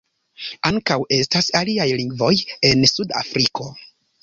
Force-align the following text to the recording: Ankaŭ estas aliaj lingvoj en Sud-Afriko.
Ankaŭ 0.69 0.97
estas 1.17 1.51
aliaj 1.61 1.87
lingvoj 2.01 2.33
en 2.73 2.83
Sud-Afriko. 2.95 3.71